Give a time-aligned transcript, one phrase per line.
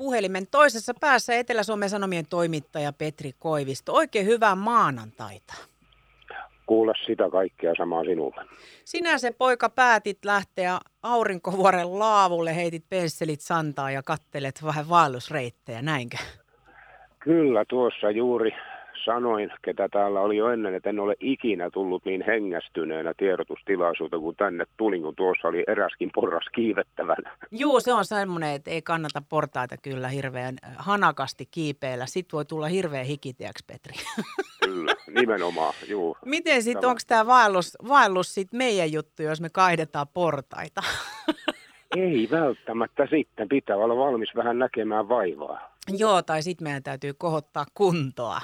[0.00, 3.92] puhelimen toisessa päässä Etelä-Suomen Sanomien toimittaja Petri Koivisto.
[3.92, 5.54] Oikein hyvää maanantaita.
[6.66, 8.44] Kuulla sitä kaikkea samaa sinulle.
[8.84, 16.16] Sinä se poika päätit lähteä aurinkovuoren laavulle, heitit pensselit santaa ja kattelet vähän vaellusreittejä, näinkö?
[17.18, 18.50] Kyllä, tuossa juuri
[19.04, 24.36] sanoin, ketä täällä oli jo ennen, että en ole ikinä tullut niin hengästyneenä tiedotustilaisuutta kuin
[24.36, 27.36] tänne tulin, kun tuossa oli eräskin porras kiivettävänä.
[27.50, 32.06] Joo, se on semmoinen, että ei kannata portaita kyllä hirveän hanakasti kiipeillä.
[32.06, 33.94] Sitten voi tulla hirveän hikitiäksi, Petri.
[34.64, 36.16] Kyllä, nimenomaan, juu.
[36.24, 40.82] Miten sitten, onko tämä vaellus, vaellus sit meidän juttu, jos me kaihdetaan portaita?
[41.96, 45.70] Ei välttämättä sitten, pitää olla valmis vähän näkemään vaivaa.
[45.88, 48.40] Joo, tai sitten meidän täytyy kohottaa kuntoa.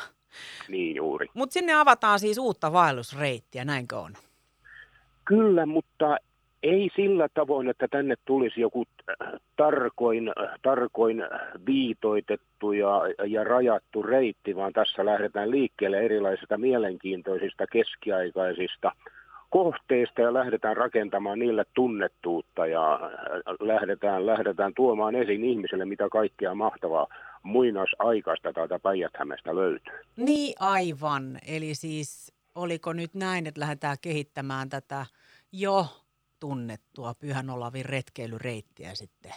[0.69, 1.27] Niin juuri.
[1.35, 4.13] Mutta sinne avataan siis uutta vaellusreittiä, näinkö on?
[5.25, 6.17] Kyllä, mutta
[6.63, 11.25] ei sillä tavoin, että tänne tulisi joku äh, tarkoin, äh, tarkoin
[11.67, 18.93] viitoitettu ja, ja rajattu reitti, vaan tässä lähdetään liikkeelle erilaisista mielenkiintoisista keskiaikaisista
[19.51, 23.11] kohteista ja lähdetään rakentamaan niille tunnettuutta ja äh,
[23.61, 27.07] lähdetään, lähdetään tuomaan esiin ihmiselle, mitä kaikkea mahtavaa
[27.47, 29.13] muinaisaikaista täältä päijät
[29.53, 29.95] löytyy.
[30.17, 31.39] Niin aivan.
[31.49, 35.07] Eli siis oliko nyt näin, että lähdetään kehittämään tätä
[35.53, 35.87] jo
[36.41, 39.33] tunnettua Pyhän Olavin retkeilyreittiä sitten?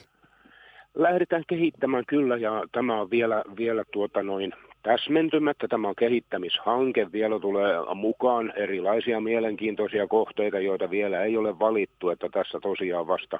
[0.95, 5.67] Lähdetään kehittämään kyllä ja tämä on vielä, vielä tuota noin täsmentymättä.
[5.67, 7.11] Tämä on kehittämishanke.
[7.11, 12.09] Vielä tulee mukaan erilaisia mielenkiintoisia kohteita, joita vielä ei ole valittu.
[12.09, 13.39] Että tässä tosiaan vasta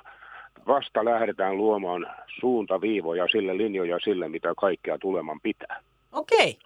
[0.67, 2.08] vasta lähdetään luomaan
[2.39, 5.81] suuntaviivoja sille linjoja sille, mitä kaikkea tuleman pitää.
[6.11, 6.59] Okei.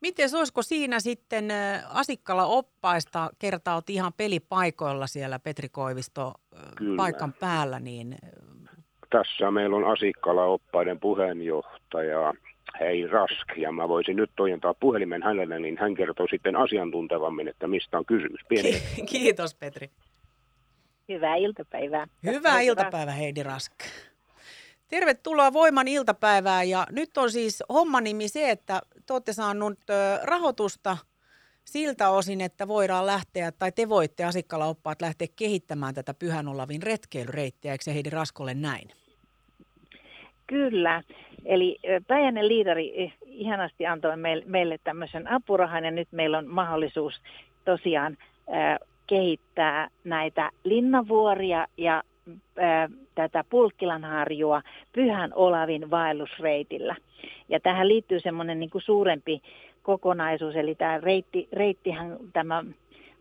[0.00, 1.48] Miten olisiko siinä sitten
[1.88, 6.34] Asikkala oppaista, kertaa ihan pelipaikoilla siellä Petri Koivisto
[6.76, 6.96] Kyllä.
[6.96, 8.16] paikan päällä, niin...
[9.10, 12.34] Tässä meillä on Asikkala oppaiden puheenjohtaja
[12.80, 17.66] Hei Rask, ja mä voisin nyt tojentaa puhelimen hänelle, niin hän kertoo sitten asiantuntevammin, että
[17.66, 18.40] mistä on kysymys.
[18.48, 18.82] Pieni.
[19.10, 19.90] Kiitos Petri.
[21.08, 22.06] Hyvää iltapäivää.
[22.24, 23.72] Hyvää iltapäivää Heidi Rask.
[24.88, 29.78] Tervetuloa Voiman iltapäivään ja nyt on siis homma nimi se, että te olette saanut
[30.22, 30.96] rahoitusta
[31.64, 36.82] siltä osin, että voidaan lähteä, tai te voitte asiakkaalla oppaat lähteä kehittämään tätä Pyhän Olavin
[36.82, 38.88] retkeilyreittiä, eikö se Heidi Raskolle näin?
[40.46, 41.02] Kyllä,
[41.44, 47.14] eli Päijänen liidari ihanasti antoi meille tämmöisen apurahan ja nyt meillä on mahdollisuus
[47.64, 48.16] tosiaan
[49.06, 52.02] kehittää näitä linnavuoria ja
[53.14, 54.62] tätä Pulkkilanharjua
[54.92, 56.96] Pyhän Olavin vaellusreitillä.
[57.48, 59.42] Ja tähän liittyy semmoinen niin suurempi
[59.82, 62.64] kokonaisuus, eli tämä reitti, reittihän, tämä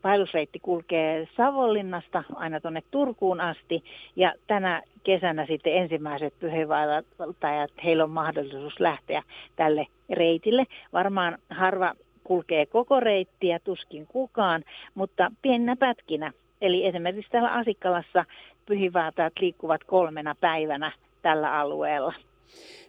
[0.04, 3.84] vaellusreitti kulkee Savonlinnasta aina tuonne Turkuun asti,
[4.16, 9.24] ja tänä kesänä sitten ensimmäiset pyhiinvaeltajat, heillä on mahdollisuus lähteä
[9.56, 10.66] tälle reitille.
[10.94, 11.94] Varmaan harva
[12.26, 14.64] kulkee koko reittiä, tuskin kukaan,
[14.96, 16.32] mutta piennä pätkinä.
[16.62, 18.26] Eli esimerkiksi täällä Asikkalassa
[18.66, 20.92] pyhivaatat liikkuvat kolmena päivänä
[21.22, 22.14] tällä alueella.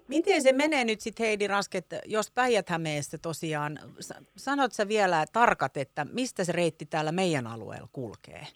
[0.09, 2.67] Miten se menee nyt sitten Heidi Rasket, jos päijät
[3.23, 3.79] tosiaan,
[4.37, 8.47] sanot sä vielä tarkat, että mistä se reitti täällä meidän alueella kulkee?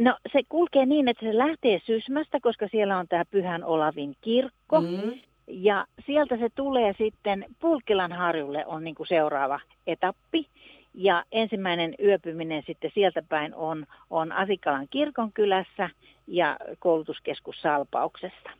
[0.00, 4.80] No se kulkee niin, että se lähtee Sysmästä, koska siellä on tämä Pyhän Olavin kirkko.
[4.80, 5.20] Mm.
[5.48, 10.48] Ja sieltä se tulee sitten Pulkkilan harjulle on niin kuin seuraava etappi.
[10.94, 15.90] Ja ensimmäinen yöpyminen sitten sieltä päin on, on Asikkalan kirkon kylässä
[16.26, 18.50] ja koulutuskeskus Salpauksessa.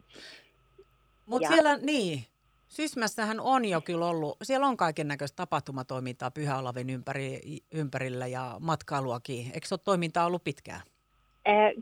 [1.27, 2.25] Mutta siellä, niin,
[2.69, 7.41] Sysmässähän on jo kyllä ollut, siellä on kaiken näköistä tapahtumatoimintaa Pyhäolavin ympäri,
[7.73, 9.47] ympärillä ja matkailuakin.
[9.55, 10.81] Eikö se ole toimintaa ollut pitkään?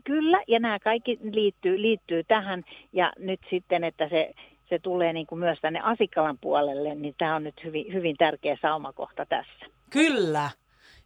[0.03, 2.63] Kyllä, ja nämä kaikki liittyy, liittyy tähän.
[2.93, 4.33] Ja nyt sitten, että se
[4.69, 8.57] se tulee niin kuin myös tänne Asikkalan puolelle, niin tämä on nyt hyvin, hyvin tärkeä
[8.61, 9.65] saumakohta tässä.
[9.89, 10.49] Kyllä.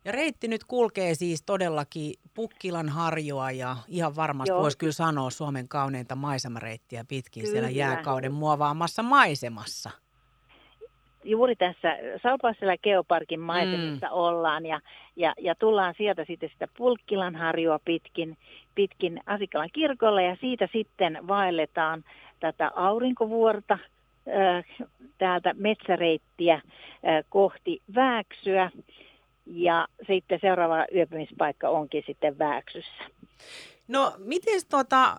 [0.05, 5.67] Ja reitti nyt kulkee siis todellakin Pukkilan harjoa ja ihan varmasti voisi kyllä sanoa Suomen
[5.67, 7.51] kauneinta maisemareittiä pitkin kyllä.
[7.51, 9.89] siellä jääkauden muovaamassa maisemassa.
[11.23, 14.13] Juuri tässä Salpaisella Geoparkin maisemissa mm.
[14.13, 14.79] ollaan ja,
[15.15, 18.37] ja, ja tullaan sieltä sitten sitä Pulkkilan harjoa pitkin,
[18.75, 22.03] pitkin Asikkalan kirkolle ja siitä sitten vaelletaan
[22.39, 23.77] tätä aurinkovuorta
[25.17, 26.61] täältä metsäreittiä
[27.29, 28.71] kohti Vääksyä.
[29.45, 33.03] Ja sitten seuraava yöpymispaikka onkin sitten Vääksyssä.
[33.87, 35.17] No miten tota,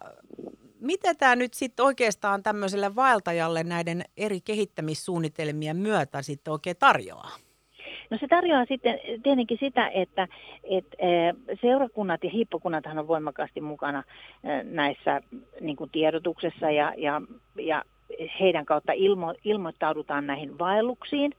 [0.81, 7.31] mitä tämä nyt sitten oikeastaan tämmöiselle vaeltajalle näiden eri kehittämissuunnitelmien myötä sitten oikein tarjoaa?
[8.13, 10.29] No se tarjoaa sitten tietenkin sitä, että,
[10.65, 10.97] että
[11.61, 14.03] seurakunnat ja hiippokunnat on voimakkaasti mukana
[14.65, 15.21] näissä
[15.61, 17.23] niin kuin tiedotuksessa ja, ja,
[17.59, 17.85] ja
[18.41, 21.33] heidän kautta ilmo, ilmoittaudutaan näihin vaelluksiin.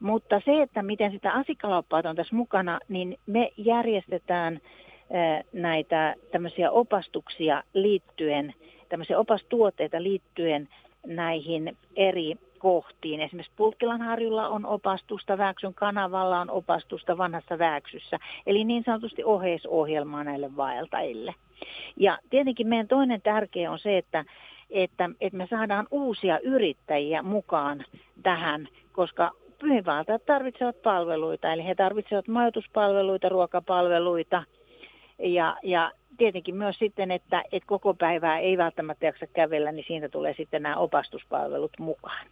[0.00, 4.60] Mutta se, että miten sitä asiakkaalaoppaat on tässä mukana, niin me järjestetään
[5.52, 8.54] näitä tämmöisiä opastuksia liittyen,
[8.88, 10.68] tämmöisiä opastuotteita liittyen
[11.06, 13.20] näihin eri kohtiin.
[13.20, 20.56] Esimerkiksi Pulkkilanharjulla on opastusta, Vääksyn kanavalla on opastusta vanhassa Vääksyssä, eli niin sanotusti oheisohjelmaa näille
[20.56, 21.34] vaeltajille.
[21.96, 24.24] Ja tietenkin meidän toinen tärkeä on se, että,
[24.70, 27.84] että, että me saadaan uusia yrittäjiä mukaan
[28.22, 34.42] tähän, koska pyhinvaltajat tarvitsevat palveluita, eli he tarvitsevat majoituspalveluita, ruokapalveluita
[35.18, 40.08] ja, ja tietenkin myös sitten, että, että koko päivää ei välttämättä jaksa kävellä, niin siitä
[40.08, 42.26] tulee sitten nämä opastuspalvelut mukaan.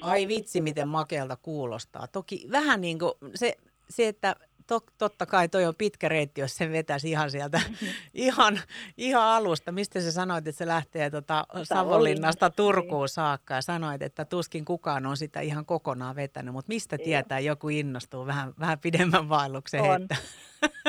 [0.00, 2.06] Ai vitsi, miten makealta kuulostaa.
[2.06, 3.56] Toki vähän niin kuin se,
[3.90, 4.36] se että
[4.70, 7.60] to, totta kai toi on pitkä reitti, jos se vetäisi ihan sieltä,
[8.14, 8.58] ihan,
[8.96, 9.72] ihan alusta.
[9.72, 15.06] Mistä sä sanoit, että se lähtee tota Savonlinnasta Turkuun saakka ja sanoit, että tuskin kukaan
[15.06, 20.02] on sitä ihan kokonaan vetänyt, mutta mistä tietää joku innostuu vähän, vähän pidemmän vaelluksen on.
[20.02, 20.16] Että.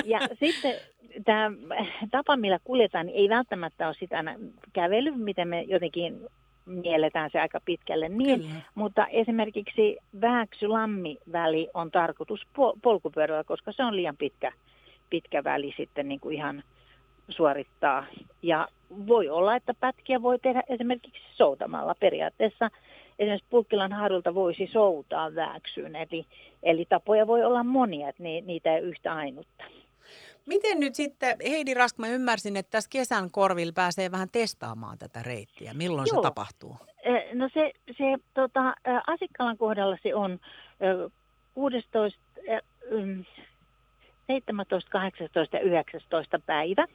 [0.06, 0.76] Ja sitten
[1.26, 1.52] tämä
[2.12, 4.24] tapa, millä kuljetaan, niin ei välttämättä ole sitä
[4.74, 6.22] kävely, miten me jotenkin
[6.72, 8.62] mielletään se aika pitkälle niin, Kyllä.
[8.76, 12.48] mutta esimerkiksi Vääksy-Lammi-väli on tarkoitus
[12.82, 14.52] polkupyörällä, koska se on liian pitkä,
[15.10, 16.64] pitkä väli sitten niin kuin ihan
[17.30, 18.06] suorittaa.
[18.42, 18.68] Ja
[19.08, 22.70] voi olla, että pätkiä voi tehdä esimerkiksi soutamalla periaatteessa.
[23.20, 26.26] Esimerkiksi Pulkkilan harulta voisi soutaa Vääksyyn, eli,
[26.64, 29.64] eli tapoja voi olla monia, että niitä ei yhtä ainutta.
[30.46, 35.24] Miten nyt sitten, Heidi Rask, mä ymmärsin, että tässä kesän korvilla pääsee vähän testaamaan tätä
[35.24, 35.74] reittiä.
[35.74, 36.22] Milloin Joo.
[36.22, 36.78] se tapahtuu?
[37.34, 38.74] No se, se tota,
[39.08, 40.40] Asikkalan kohdalla se on
[41.54, 42.20] 16,
[44.28, 46.88] 17, 18 ja 19 päivä.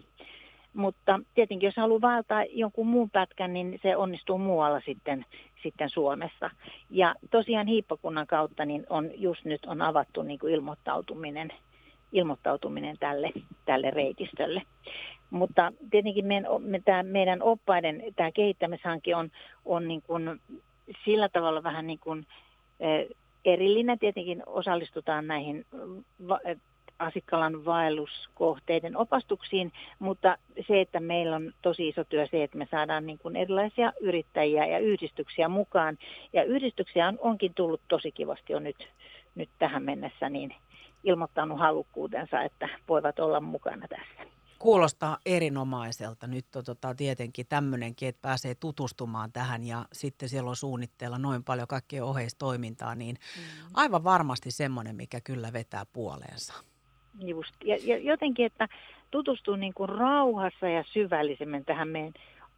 [0.75, 5.25] Mutta tietenkin jos haluaa valtaa jonkun muun pätkän, niin se onnistuu muualla sitten,
[5.63, 6.51] sitten Suomessa.
[6.91, 11.53] Ja tosiaan hiippakunnan kautta niin on just nyt on avattu niin kuin ilmoittautuminen–
[12.13, 13.31] ilmoittautuminen tälle,
[13.65, 14.63] tälle reitistölle.
[15.31, 19.31] Mutta tietenkin meidän, me, tämä meidän oppaiden tämä kehittämishanke on,
[19.65, 20.41] on niin kuin
[21.05, 22.27] sillä tavalla vähän niin kuin,
[23.45, 23.99] erillinen.
[23.99, 25.67] Tietenkin osallistutaan näihin
[26.29, 26.41] va,
[26.99, 30.39] Asikkalan vaelluskohteiden opastuksiin, mutta
[30.69, 34.67] se, että meillä on tosi iso työ se, että me saadaan niin kuin erilaisia yrittäjiä
[34.67, 35.99] ja yhdistyksiä mukaan.
[36.33, 38.89] Ja yhdistyksiä on, onkin tullut tosi kivasti jo nyt,
[39.35, 40.55] nyt tähän mennessä, niin
[41.07, 44.37] ilmoittanut halukkuutensa, että voivat olla mukana tässä.
[44.59, 46.27] Kuulostaa erinomaiselta.
[46.27, 51.45] Nyt on tota, tietenkin tämmöinenkin, että pääsee tutustumaan tähän ja sitten siellä on suunnitteilla noin
[51.45, 53.43] paljon kaikkea oheistoimintaa, niin mm.
[53.75, 56.55] aivan varmasti semmoinen, mikä kyllä vetää puoleensa.
[57.19, 57.55] Just.
[57.65, 58.69] Ja, ja jotenkin, että
[59.11, 62.13] tutustuu niin kuin rauhassa ja syvällisemmin tähän meidän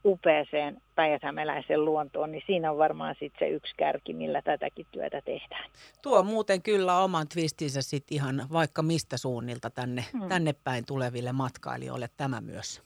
[0.05, 5.71] upeaseen päijäthämäläisen luontoon, niin siinä on varmaan sitten se yksi kärki, millä tätäkin työtä tehdään.
[6.03, 10.29] Tuo muuten kyllä oman twistinsä sitten ihan vaikka mistä suunnilta tänne, hmm.
[10.29, 12.83] tänne päin tuleville matkailijoille tämä myös.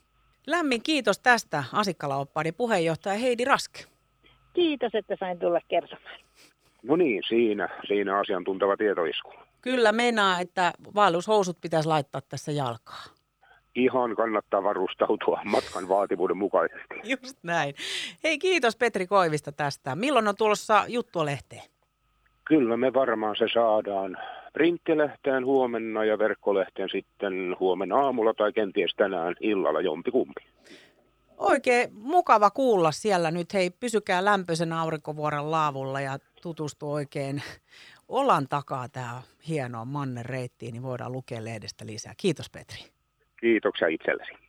[0.46, 3.72] Lämmin kiitos tästä Asikkalaoppaani puheenjohtaja Heidi Rask.
[4.52, 6.20] Kiitos, että sain tulla kertomaan.
[6.82, 9.32] No niin, siinä, siinä asiantunteva tietoisku.
[9.60, 13.21] Kyllä meinaa, että vaellushousut pitäisi laittaa tässä jalkaa
[13.74, 16.94] ihan kannattaa varustautua matkan vaativuuden mukaisesti.
[17.04, 17.74] Just näin.
[18.24, 19.96] Hei kiitos Petri Koivista tästä.
[19.96, 21.62] Milloin on tulossa juttua lehteen?
[22.44, 24.16] Kyllä me varmaan se saadaan
[24.52, 30.42] printtilehteen huomenna ja verkkolehteen sitten huomenna aamulla tai kenties tänään illalla jompikumpi.
[31.38, 33.54] Oikein mukava kuulla siellä nyt.
[33.54, 37.42] Hei, pysykää lämpöisen aurinkovuoren laavulla ja tutustu oikein
[38.08, 42.14] olan takaa tämä hienoa Mannen reittiin, niin voidaan lukea lehdestä lisää.
[42.16, 42.91] Kiitos Petri.
[43.42, 44.41] Kiitoksia itsellesi.